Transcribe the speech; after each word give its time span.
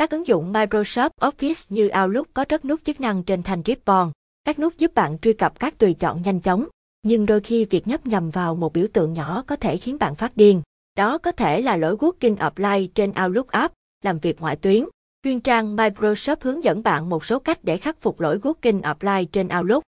Các 0.00 0.10
ứng 0.10 0.26
dụng 0.26 0.52
Microsoft 0.52 1.10
Office 1.20 1.64
như 1.68 1.90
Outlook 2.02 2.26
có 2.34 2.44
rất 2.48 2.64
nút 2.64 2.80
chức 2.84 3.00
năng 3.00 3.22
trên 3.22 3.42
thành 3.42 3.62
ribbon. 3.66 4.12
Các 4.44 4.58
nút 4.58 4.78
giúp 4.78 4.94
bạn 4.94 5.18
truy 5.18 5.32
cập 5.32 5.60
các 5.60 5.78
tùy 5.78 5.94
chọn 5.94 6.22
nhanh 6.22 6.40
chóng, 6.40 6.66
nhưng 7.02 7.26
đôi 7.26 7.40
khi 7.40 7.64
việc 7.64 7.86
nhấp 7.86 8.06
nhầm 8.06 8.30
vào 8.30 8.54
một 8.54 8.72
biểu 8.72 8.86
tượng 8.92 9.12
nhỏ 9.12 9.44
có 9.46 9.56
thể 9.56 9.76
khiến 9.76 9.96
bạn 10.00 10.14
phát 10.14 10.36
điên. 10.36 10.62
Đó 10.96 11.18
có 11.18 11.32
thể 11.32 11.62
là 11.62 11.76
lỗi 11.76 11.96
Working 11.96 12.36
Offline 12.36 12.88
trên 12.94 13.12
Outlook 13.24 13.48
app, 13.48 13.74
làm 14.04 14.18
việc 14.18 14.40
ngoại 14.40 14.56
tuyến. 14.56 14.84
Chuyên 15.24 15.40
trang 15.40 15.76
Microsoft 15.76 16.36
hướng 16.40 16.64
dẫn 16.64 16.82
bạn 16.82 17.08
một 17.08 17.24
số 17.24 17.38
cách 17.38 17.58
để 17.64 17.76
khắc 17.76 18.00
phục 18.00 18.20
lỗi 18.20 18.38
Working 18.38 18.80
Offline 18.80 19.24
trên 19.24 19.48
Outlook. 19.58 19.82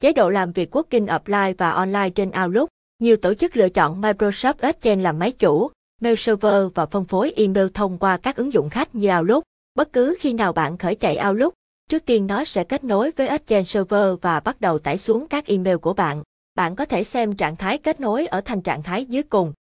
Chế 0.00 0.12
độ 0.12 0.30
làm 0.30 0.52
việc 0.52 0.76
Working 0.76 1.06
Offline 1.06 1.54
và 1.58 1.70
Online 1.70 2.10
trên 2.10 2.30
Outlook. 2.44 2.68
Nhiều 2.98 3.16
tổ 3.16 3.34
chức 3.34 3.56
lựa 3.56 3.68
chọn 3.68 4.00
Microsoft 4.00 4.54
Exchange 4.60 5.02
làm 5.02 5.18
máy 5.18 5.32
chủ, 5.32 5.70
mail 6.00 6.14
server 6.18 6.66
và 6.74 6.86
phân 6.86 7.04
phối 7.04 7.32
email 7.36 7.66
thông 7.74 7.98
qua 7.98 8.16
các 8.16 8.36
ứng 8.36 8.52
dụng 8.52 8.70
khách 8.70 8.94
như 8.94 9.08
Outlook. 9.18 9.44
Bất 9.78 9.92
cứ 9.92 10.16
khi 10.20 10.32
nào 10.32 10.52
bạn 10.52 10.78
khởi 10.78 10.94
chạy 10.94 11.18
Outlook, 11.28 11.54
trước 11.88 12.06
tiên 12.06 12.26
nó 12.26 12.44
sẽ 12.44 12.64
kết 12.64 12.84
nối 12.84 13.10
với 13.10 13.28
Exchange 13.28 13.64
server 13.64 14.14
và 14.22 14.40
bắt 14.40 14.60
đầu 14.60 14.78
tải 14.78 14.98
xuống 14.98 15.26
các 15.28 15.46
email 15.46 15.76
của 15.76 15.92
bạn. 15.92 16.22
Bạn 16.54 16.76
có 16.76 16.84
thể 16.84 17.04
xem 17.04 17.36
trạng 17.36 17.56
thái 17.56 17.78
kết 17.78 18.00
nối 18.00 18.26
ở 18.26 18.40
thành 18.40 18.62
trạng 18.62 18.82
thái 18.82 19.04
dưới 19.04 19.22
cùng. 19.22 19.52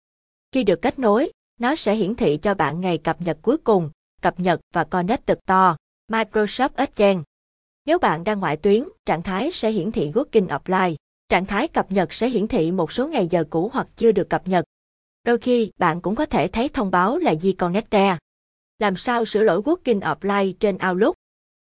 Khi 0.53 0.65
được 0.65 0.83
kết 0.83 0.99
nối, 0.99 1.33
nó 1.61 1.77
sẽ 1.77 1.95
hiển 1.95 2.15
thị 2.15 2.39
cho 2.43 2.55
bạn 2.55 2.81
ngày 2.81 2.99
cập 2.99 3.21
nhật 3.21 3.39
cuối 3.43 3.57
cùng, 3.57 3.91
cập 4.23 4.41
nhật 4.41 4.61
và 4.73 4.85
connected 4.85 5.39
to, 5.47 5.77
Microsoft 6.13 6.71
Exchange. 6.77 7.23
Nếu 7.87 7.99
bạn 7.99 8.25
đang 8.25 8.41
ngoại 8.41 8.57
tuyến, 8.57 8.85
trạng 9.07 9.23
thái 9.23 9.51
sẽ 9.53 9.71
hiển 9.71 9.93
thị 9.93 10.11
Working 10.11 10.47
Offline. 10.47 10.95
Trạng 11.29 11.47
thái 11.47 11.69
cập 11.69 11.93
nhật 11.93 12.13
sẽ 12.13 12.29
hiển 12.29 12.47
thị 12.47 12.73
một 12.73 12.93
số 12.93 13.09
ngày 13.09 13.27
giờ 13.31 13.45
cũ 13.51 13.71
hoặc 13.73 13.87
chưa 13.97 14.13
được 14.13 14.31
cập 14.31 14.49
nhật. 14.49 14.65
Đôi 15.25 15.39
khi, 15.39 15.71
bạn 15.79 16.01
cũng 16.01 16.15
có 16.15 16.27
thể 16.27 16.49
thấy 16.49 16.69
thông 16.69 16.91
báo 16.91 17.19
là 17.19 17.35
Gconnected. 17.43 18.19
Làm 18.79 18.97
sao 18.97 19.25
sửa 19.25 19.43
lỗi 19.43 19.61
Working 19.63 20.01
Offline 20.01 20.53
trên 20.61 20.79
Outlook? 20.89 21.15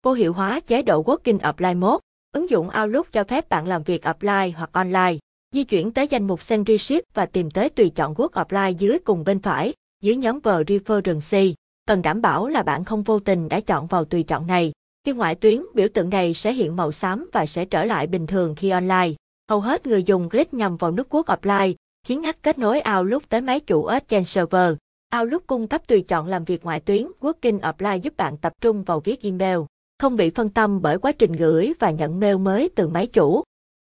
Vô 0.04 0.14
hiệu 0.14 0.34
hóa 0.34 0.60
chế 0.60 0.82
độ 0.82 1.04
Working 1.04 1.40
Offline 1.40 1.80
Mode. 1.80 2.02
Ứng 2.32 2.50
dụng 2.50 2.70
Outlook 2.82 3.12
cho 3.12 3.24
phép 3.24 3.50
bạn 3.50 3.68
làm 3.68 3.84
việc 3.84 4.06
offline 4.06 4.52
hoặc 4.56 4.70
online. 4.74 5.18
Di 5.52 5.64
chuyển 5.64 5.92
tới 5.92 6.08
danh 6.08 6.28
mục 6.28 6.42
Send 6.42 6.70
và 7.14 7.26
tìm 7.26 7.52
tới 7.52 7.70
tùy 7.70 7.90
chọn 7.96 8.14
Work 8.14 8.30
Offline 8.30 8.72
dưới 8.72 9.00
cùng 9.00 9.24
bên 9.24 9.42
phải, 9.42 9.74
dưới 10.02 10.16
nhóm 10.16 10.40
Preference. 10.40 11.54
Cần 11.88 12.02
đảm 12.02 12.22
bảo 12.22 12.48
là 12.48 12.64
bạn 12.64 12.84
không 12.84 13.04
vô 13.04 13.20
tình 13.20 13.50
đã 13.50 13.60
chọn 13.60 13.88
vào 13.88 14.06
tùy 14.06 14.24
chọn 14.24 14.48
này. 14.48 14.72
Khi 15.06 15.12
ngoại 15.12 15.36
tuyến, 15.36 15.64
biểu 15.74 15.88
tượng 15.94 16.10
này 16.10 16.34
sẽ 16.34 16.54
hiện 16.54 16.76
màu 16.76 16.92
xám 16.92 17.30
và 17.34 17.46
sẽ 17.46 17.66
trở 17.66 17.86
lại 17.86 18.08
bình 18.08 18.28
thường 18.28 18.56
khi 18.56 18.70
online. 18.70 19.14
Hầu 19.50 19.62
hết 19.62 19.88
người 19.88 20.04
dùng 20.04 20.30
click 20.30 20.54
nhầm 20.54 20.78
vào 20.78 20.92
nút 20.92 21.10
Work 21.10 21.24
Offline, 21.24 21.74
khiến 22.08 22.22
ngắt 22.22 22.44
kết 22.44 22.58
nối 22.58 22.82
Outlook 22.98 23.30
tới 23.30 23.42
máy 23.42 23.60
chủ 23.60 23.86
Exchange 23.86 24.26
Server. 24.26 24.76
Outlook 25.20 25.48
cung 25.48 25.68
cấp 25.68 25.88
tùy 25.88 26.02
chọn 26.02 26.28
làm 26.28 26.46
việc 26.46 26.64
ngoại 26.64 26.80
tuyến, 26.80 27.08
Working 27.20 27.60
Apply 27.62 28.00
giúp 28.00 28.18
bạn 28.18 28.38
tập 28.38 28.54
trung 28.62 28.84
vào 28.84 29.00
viết 29.00 29.22
email, 29.22 29.60
không 30.00 30.16
bị 30.16 30.30
phân 30.30 30.50
tâm 30.50 30.82
bởi 30.82 30.98
quá 30.98 31.12
trình 31.12 31.32
gửi 31.32 31.74
và 31.80 31.92
nhận 31.92 32.20
mail 32.20 32.38
mới 32.38 32.70
từ 32.76 32.88
máy 32.88 33.08
chủ. 33.08 33.44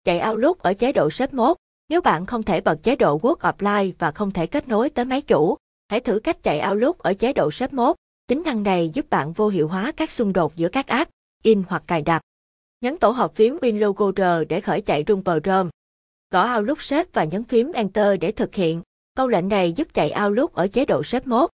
Chạy 0.04 0.30
Outlook 0.30 0.60
ở 0.60 0.74
chế 0.74 0.92
độ 0.92 1.10
Shape 1.10 1.34
Mode. 1.34 1.54
Nếu 1.90 2.02
bạn 2.02 2.26
không 2.26 2.44
thể 2.44 2.62
bật 2.62 2.84
chế 2.84 2.96
độ 2.96 3.20
Work 3.20 3.36
Apply 3.40 3.94
và 4.00 4.12
không 4.12 4.32
thể 4.32 4.48
kết 4.48 4.68
nối 4.68 4.90
tới 4.90 5.06
máy 5.06 5.22
chủ, 5.22 5.58
hãy 5.90 6.00
thử 6.00 6.20
cách 6.20 6.44
chạy 6.44 6.62
Outlook 6.70 7.00
ở 7.00 7.14
chế 7.14 7.34
độ 7.34 7.52
Shape 7.52 7.74
Mode. 7.74 7.94
Tính 8.28 8.44
năng 8.46 8.64
này 8.64 8.90
giúp 8.94 9.10
bạn 9.10 9.34
vô 9.34 9.48
hiệu 9.48 9.68
hóa 9.68 9.92
các 9.92 10.12
xung 10.12 10.34
đột 10.34 10.56
giữa 10.56 10.70
các 10.70 10.88
app, 10.88 11.12
in 11.44 11.64
hoặc 11.68 11.84
cài 11.88 12.02
đặt. 12.02 12.22
Nhấn 12.82 12.98
tổ 12.98 13.10
hợp 13.10 13.36
phím 13.36 13.58
Win 13.58 13.80
logo 13.80 14.12
R 14.16 14.48
để 14.50 14.62
khởi 14.62 14.82
chạy 14.82 15.04
Room 15.08 15.24
Chrome. 15.24 15.70
Gõ 16.32 16.58
Outlook 16.58 16.82
Shape 16.82 17.10
và 17.14 17.24
nhấn 17.24 17.44
phím 17.44 17.72
Enter 17.72 18.20
để 18.20 18.32
thực 18.32 18.56
hiện. 18.56 18.82
Câu 19.18 19.28
lệnh 19.28 19.48
này 19.48 19.74
giúp 19.74 19.88
chạy 19.94 20.14
Outlook 20.26 20.54
ở 20.54 20.68
chế 20.68 20.86
độ 20.86 21.04
xếp 21.04 21.28
mốt 21.28 21.50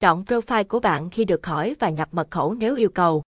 Chọn 0.00 0.22
profile 0.22 0.64
của 0.64 0.80
bạn 0.80 1.10
khi 1.10 1.24
được 1.24 1.46
hỏi 1.46 1.76
và 1.78 1.90
nhập 1.90 2.08
mật 2.12 2.30
khẩu 2.30 2.54
nếu 2.54 2.76
yêu 2.76 2.88
cầu. 2.88 3.22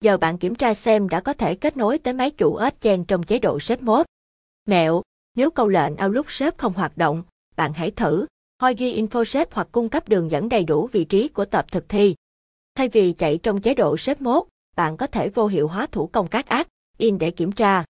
Giờ 0.00 0.16
bạn 0.16 0.38
kiểm 0.38 0.54
tra 0.54 0.74
xem 0.74 1.08
đã 1.08 1.20
có 1.20 1.32
thể 1.32 1.54
kết 1.54 1.76
nối 1.76 1.98
tới 1.98 2.14
máy 2.14 2.30
chủ 2.30 2.56
Exchange 2.56 3.04
trong 3.08 3.22
chế 3.22 3.38
độ 3.38 3.60
xếp 3.60 3.82
mốt 3.82 4.06
Mẹo, 4.66 5.02
nếu 5.34 5.50
câu 5.50 5.68
lệnh 5.68 5.92
Outlook 6.04 6.30
xếp 6.30 6.58
không 6.58 6.72
hoạt 6.72 6.96
động, 6.96 7.22
bạn 7.56 7.72
hãy 7.72 7.90
thử 7.90 8.26
Hoi 8.60 8.74
ghi 8.74 9.02
info 9.02 9.24
xếp 9.24 9.48
hoặc 9.52 9.68
cung 9.72 9.88
cấp 9.88 10.08
đường 10.08 10.30
dẫn 10.30 10.48
đầy 10.48 10.64
đủ 10.64 10.88
vị 10.92 11.04
trí 11.04 11.28
của 11.28 11.44
tập 11.44 11.66
thực 11.72 11.88
thi. 11.88 12.14
Thay 12.74 12.88
vì 12.88 13.12
chạy 13.12 13.38
trong 13.42 13.60
chế 13.60 13.74
độ 13.74 13.96
xếp 13.96 14.20
mốt 14.20 14.44
bạn 14.76 14.96
có 14.96 15.06
thể 15.06 15.28
vô 15.28 15.46
hiệu 15.46 15.68
hóa 15.68 15.86
thủ 15.92 16.06
công 16.06 16.28
các 16.28 16.46
ác, 16.46 16.68
in 16.98 17.18
để 17.18 17.30
kiểm 17.30 17.52
tra. 17.52 17.84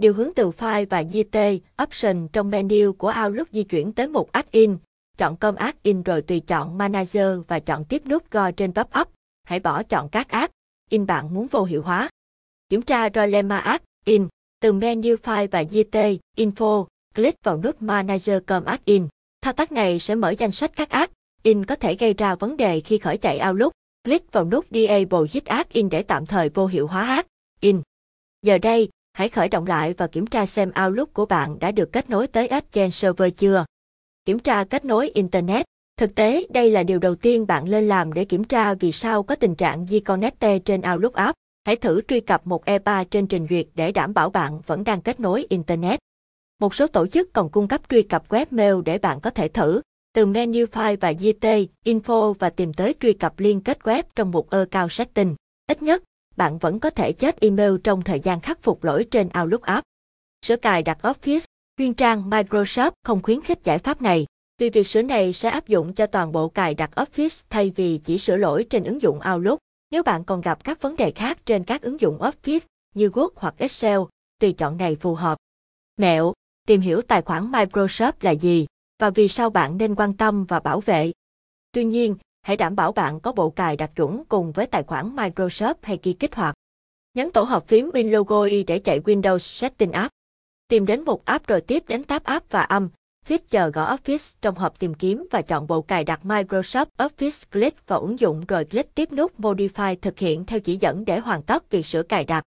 Điều 0.00 0.14
hướng 0.14 0.34
từ 0.36 0.50
file 0.50 0.86
và 0.90 1.02
JT 1.02 1.58
option 1.82 2.28
trong 2.28 2.50
menu 2.50 2.92
của 2.92 3.12
Outlook 3.24 3.48
di 3.52 3.62
chuyển 3.62 3.92
tới 3.92 4.08
mục 4.08 4.32
Add 4.32 4.48
in, 4.50 4.76
chọn 5.16 5.36
com 5.36 5.54
Add 5.54 5.78
in 5.82 6.02
rồi 6.02 6.22
tùy 6.22 6.40
chọn 6.40 6.78
Manager 6.78 7.26
và 7.48 7.60
chọn 7.60 7.84
tiếp 7.84 8.02
nút 8.06 8.30
Go 8.30 8.50
trên 8.50 8.72
pop-up. 8.72 9.04
Hãy 9.42 9.60
bỏ 9.60 9.82
chọn 9.82 10.08
các 10.08 10.28
app, 10.28 10.52
in 10.90 11.06
bạn 11.06 11.34
muốn 11.34 11.46
vô 11.46 11.64
hiệu 11.64 11.82
hóa. 11.82 12.08
Kiểm 12.68 12.82
tra 12.82 13.08
rồi 13.08 13.32
Add 13.32 13.84
in, 14.04 14.28
từ 14.60 14.72
menu 14.72 15.14
file 15.14 15.48
và 15.50 15.62
JT 15.62 16.18
info, 16.36 16.86
click 17.14 17.44
vào 17.44 17.56
nút 17.56 17.82
Manager 17.82 18.42
com 18.46 18.64
Add 18.64 18.82
in. 18.84 19.08
Thao 19.42 19.52
tác 19.52 19.72
này 19.72 19.98
sẽ 19.98 20.14
mở 20.14 20.30
danh 20.30 20.52
sách 20.52 20.70
các 20.76 20.90
app, 20.90 21.12
in 21.42 21.64
có 21.64 21.74
thể 21.74 21.94
gây 21.94 22.14
ra 22.14 22.34
vấn 22.34 22.56
đề 22.56 22.80
khi 22.80 22.98
khởi 22.98 23.16
chạy 23.16 23.40
Outlook. 23.48 23.72
Click 24.04 24.32
vào 24.32 24.44
nút 24.44 24.66
Disable 24.70 25.20
Git 25.32 25.44
Add 25.44 25.70
in 25.72 25.90
để 25.90 26.02
tạm 26.02 26.26
thời 26.26 26.48
vô 26.48 26.66
hiệu 26.66 26.86
hóa 26.86 27.02
Add-in. 27.02 27.82
Giờ 28.42 28.58
đây, 28.58 28.88
hãy 29.12 29.28
khởi 29.28 29.48
động 29.48 29.66
lại 29.66 29.94
và 29.96 30.06
kiểm 30.06 30.26
tra 30.26 30.46
xem 30.46 30.72
Outlook 30.86 31.14
của 31.14 31.26
bạn 31.26 31.58
đã 31.58 31.72
được 31.72 31.92
kết 31.92 32.10
nối 32.10 32.26
tới 32.26 32.48
Exchange 32.48 32.90
Server 32.90 33.32
chưa. 33.36 33.64
Kiểm 34.24 34.38
tra 34.38 34.64
kết 34.64 34.84
nối 34.84 35.08
Internet. 35.08 35.66
Thực 35.96 36.14
tế, 36.14 36.46
đây 36.50 36.70
là 36.70 36.82
điều 36.82 36.98
đầu 36.98 37.14
tiên 37.14 37.46
bạn 37.46 37.70
nên 37.70 37.88
làm 37.88 38.12
để 38.12 38.24
kiểm 38.24 38.44
tra 38.44 38.74
vì 38.74 38.92
sao 38.92 39.22
có 39.22 39.34
tình 39.34 39.54
trạng 39.54 39.84
Gconnected 39.84 40.62
trên 40.64 40.80
Outlook 40.92 41.12
app. 41.12 41.36
Hãy 41.64 41.76
thử 41.76 42.00
truy 42.08 42.20
cập 42.20 42.46
một 42.46 42.64
E3 42.64 43.04
trên 43.04 43.26
trình 43.26 43.46
duyệt 43.50 43.66
để 43.74 43.92
đảm 43.92 44.14
bảo 44.14 44.30
bạn 44.30 44.60
vẫn 44.66 44.84
đang 44.84 45.00
kết 45.00 45.20
nối 45.20 45.46
Internet. 45.48 45.98
Một 46.60 46.74
số 46.74 46.86
tổ 46.86 47.06
chức 47.06 47.32
còn 47.32 47.48
cung 47.48 47.68
cấp 47.68 47.80
truy 47.88 48.02
cập 48.02 48.28
webmail 48.28 48.82
để 48.82 48.98
bạn 48.98 49.20
có 49.20 49.30
thể 49.30 49.48
thử. 49.48 49.80
Từ 50.14 50.26
menu 50.26 50.64
file 50.64 50.96
và 51.00 51.12
GT, 51.12 51.46
info 51.84 52.32
và 52.32 52.50
tìm 52.50 52.72
tới 52.72 52.94
truy 53.00 53.12
cập 53.12 53.40
liên 53.40 53.60
kết 53.60 53.78
web 53.82 54.02
trong 54.16 54.30
một 54.30 54.50
account 54.50 54.92
setting. 54.92 55.34
Ít 55.66 55.82
nhất, 55.82 56.02
bạn 56.36 56.58
vẫn 56.58 56.80
có 56.80 56.90
thể 56.90 57.12
chết 57.12 57.40
email 57.40 57.72
trong 57.84 58.02
thời 58.02 58.20
gian 58.20 58.40
khắc 58.40 58.62
phục 58.62 58.84
lỗi 58.84 59.06
trên 59.10 59.28
Outlook 59.40 59.62
app. 59.62 59.86
Sửa 60.46 60.56
cài 60.56 60.82
đặt 60.82 60.98
Office, 61.02 61.40
chuyên 61.78 61.94
trang 61.94 62.30
Microsoft 62.30 62.92
không 63.04 63.22
khuyến 63.22 63.40
khích 63.40 63.64
giải 63.64 63.78
pháp 63.78 64.02
này, 64.02 64.26
vì 64.58 64.70
việc 64.70 64.86
sửa 64.86 65.02
này 65.02 65.32
sẽ 65.32 65.48
áp 65.48 65.68
dụng 65.68 65.94
cho 65.94 66.06
toàn 66.06 66.32
bộ 66.32 66.48
cài 66.48 66.74
đặt 66.74 66.90
Office 66.94 67.42
thay 67.50 67.72
vì 67.76 67.98
chỉ 67.98 68.18
sửa 68.18 68.36
lỗi 68.36 68.66
trên 68.70 68.84
ứng 68.84 69.02
dụng 69.02 69.20
Outlook. 69.32 69.58
Nếu 69.90 70.02
bạn 70.02 70.24
còn 70.24 70.40
gặp 70.40 70.64
các 70.64 70.82
vấn 70.82 70.96
đề 70.96 71.10
khác 71.10 71.38
trên 71.46 71.64
các 71.64 71.82
ứng 71.82 72.00
dụng 72.00 72.18
Office 72.18 72.60
như 72.94 73.08
Word 73.08 73.28
hoặc 73.36 73.54
Excel, 73.58 73.98
tùy 74.40 74.52
chọn 74.52 74.76
này 74.76 74.96
phù 74.96 75.14
hợp. 75.14 75.38
Mẹo, 75.96 76.32
tìm 76.66 76.80
hiểu 76.80 77.02
tài 77.02 77.22
khoản 77.22 77.50
Microsoft 77.50 78.12
là 78.20 78.30
gì 78.30 78.66
và 78.98 79.10
vì 79.10 79.28
sao 79.28 79.50
bạn 79.50 79.78
nên 79.78 79.94
quan 79.94 80.16
tâm 80.16 80.44
và 80.44 80.60
bảo 80.60 80.80
vệ. 80.80 81.12
Tuy 81.72 81.84
nhiên, 81.84 82.16
hãy 82.42 82.56
đảm 82.56 82.76
bảo 82.76 82.92
bạn 82.92 83.20
có 83.20 83.32
bộ 83.32 83.50
cài 83.50 83.76
đặt 83.76 83.90
chuẩn 83.96 84.22
cùng 84.28 84.52
với 84.52 84.66
tài 84.66 84.82
khoản 84.82 85.16
Microsoft 85.16 85.74
hay 85.82 85.98
khi 86.02 86.12
kích 86.12 86.34
hoạt. 86.34 86.54
Nhấn 87.14 87.30
tổ 87.30 87.42
hợp 87.42 87.68
phím 87.68 87.90
Win 87.90 88.10
logo 88.10 88.42
y 88.42 88.62
để 88.62 88.78
chạy 88.78 89.00
Windows 89.00 89.38
Setting 89.38 89.92
App. 89.92 90.12
Tìm 90.68 90.86
đến 90.86 91.04
một 91.04 91.24
app 91.24 91.46
rồi 91.46 91.60
tiếp 91.60 91.84
đến 91.88 92.04
tab 92.04 92.22
app 92.24 92.50
và 92.50 92.62
âm, 92.62 92.88
Feature 93.28 93.70
gõ 93.70 93.96
Office 93.96 94.32
trong 94.40 94.54
hộp 94.54 94.78
tìm 94.78 94.94
kiếm 94.94 95.26
và 95.30 95.42
chọn 95.42 95.66
bộ 95.66 95.82
cài 95.82 96.04
đặt 96.04 96.20
Microsoft 96.24 96.86
Office 96.98 97.44
click 97.52 97.88
vào 97.88 98.00
ứng 98.00 98.20
dụng 98.20 98.44
rồi 98.48 98.64
click 98.64 98.94
tiếp 98.94 99.12
nút 99.12 99.40
Modify 99.40 99.96
thực 100.02 100.18
hiện 100.18 100.44
theo 100.44 100.60
chỉ 100.60 100.76
dẫn 100.76 101.04
để 101.04 101.18
hoàn 101.18 101.42
tất 101.42 101.70
việc 101.70 101.86
sửa 101.86 102.02
cài 102.02 102.24
đặt. 102.24 102.44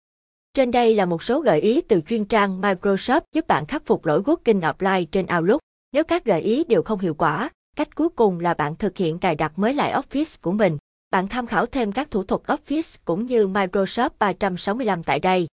Trên 0.54 0.70
đây 0.70 0.94
là 0.94 1.06
một 1.06 1.22
số 1.22 1.40
gợi 1.40 1.60
ý 1.60 1.80
từ 1.80 2.00
chuyên 2.08 2.24
trang 2.24 2.60
Microsoft 2.60 3.20
giúp 3.32 3.46
bạn 3.46 3.66
khắc 3.66 3.86
phục 3.86 4.06
lỗi 4.06 4.22
Working 4.22 4.62
Apply 4.62 5.04
trên 5.04 5.26
Outlook. 5.36 5.60
Nếu 5.92 6.04
các 6.04 6.24
gợi 6.24 6.40
ý 6.40 6.64
đều 6.64 6.82
không 6.82 6.98
hiệu 6.98 7.14
quả, 7.14 7.50
cách 7.76 7.94
cuối 7.94 8.08
cùng 8.08 8.40
là 8.40 8.54
bạn 8.54 8.76
thực 8.76 8.96
hiện 8.96 9.18
cài 9.18 9.34
đặt 9.34 9.58
mới 9.58 9.74
lại 9.74 9.92
Office 9.92 10.36
của 10.42 10.52
mình. 10.52 10.78
Bạn 11.10 11.28
tham 11.28 11.46
khảo 11.46 11.66
thêm 11.66 11.92
các 11.92 12.10
thủ 12.10 12.22
thuật 12.22 12.42
Office 12.42 12.96
cũng 13.04 13.26
như 13.26 13.46
Microsoft 13.48 14.10
365 14.18 15.02
tại 15.02 15.20
đây. 15.20 15.46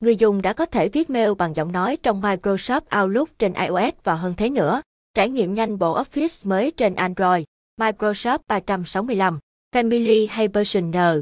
Người 0.00 0.16
dùng 0.16 0.42
đã 0.42 0.52
có 0.52 0.66
thể 0.66 0.88
viết 0.88 1.10
mail 1.10 1.30
bằng 1.38 1.56
giọng 1.56 1.72
nói 1.72 1.96
trong 1.96 2.22
Microsoft 2.22 3.02
Outlook 3.02 3.38
trên 3.38 3.52
iOS 3.54 3.94
và 4.04 4.14
hơn 4.14 4.34
thế 4.36 4.50
nữa. 4.50 4.82
Trải 5.14 5.28
nghiệm 5.28 5.54
nhanh 5.54 5.78
bộ 5.78 6.02
Office 6.02 6.48
mới 6.48 6.70
trên 6.70 6.94
Android, 6.94 7.44
Microsoft 7.80 8.38
365, 8.48 9.38
Family 9.74 10.26
hay 10.30 10.48
Personal. 10.48 11.20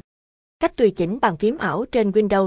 Cách 0.60 0.76
tùy 0.76 0.90
chỉnh 0.90 1.18
bằng 1.20 1.36
phím 1.36 1.58
ảo 1.58 1.84
trên 1.92 2.10
Windows 2.10 2.40